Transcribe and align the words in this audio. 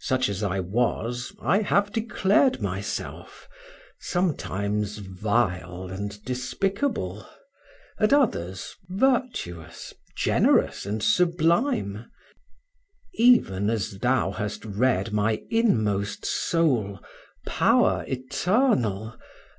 Such 0.00 0.30
as 0.30 0.42
I 0.42 0.60
was, 0.60 1.36
I 1.42 1.58
have 1.60 1.92
declared 1.92 2.62
myself; 2.62 3.46
sometimes 4.00 4.96
vile 4.96 5.88
and 5.90 6.24
despicable, 6.24 7.26
at 7.98 8.10
others, 8.14 8.76
virtuous, 8.88 9.92
generous 10.16 10.86
and 10.86 11.02
sublime; 11.02 12.06
even 13.12 13.68
as 13.68 13.98
thou 13.98 14.30
hast 14.30 14.64
read 14.64 15.12
my 15.12 15.42
inmost 15.50 16.24
soul: 16.24 17.00
Power 17.46 18.06
eternal! 18.08 19.18